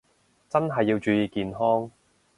[0.49, 1.91] 真係要注意健康